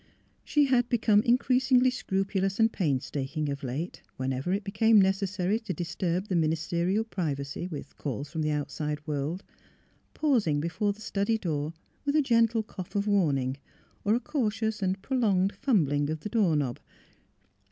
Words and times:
She 0.43 0.65
had 0.65 0.89
become 0.89 1.21
increasingly 1.21 1.91
scrupulous 1.91 2.59
and 2.59 2.73
painstaking 2.73 3.49
of 3.49 3.61
late, 3.61 4.01
whenever 4.17 4.51
it 4.51 4.63
became 4.63 4.99
necessary 4.99 5.59
to 5.59 5.75
disturb 5.75 6.25
the 6.27 6.35
ministerial 6.35 7.03
privacy 7.03 7.67
with 7.67 7.95
calls 7.99 8.31
from 8.31 8.41
the 8.41 8.49
outside 8.49 9.05
world, 9.05 9.43
paus 10.15 10.47
ing 10.47 10.59
before 10.59 10.91
the 10.91 11.01
study 11.01 11.37
door 11.37 11.73
with 12.03 12.15
a 12.15 12.23
gentle 12.23 12.63
cough 12.63 12.95
of 12.95 13.05
warning, 13.05 13.57
or 14.03 14.15
a 14.15 14.19
cautious 14.19 14.81
and 14.81 14.99
prolonged 15.03 15.53
fumbling 15.53 16.07
with 16.07 16.21
the 16.21 16.29
door 16.29 16.55
knob. 16.55 16.79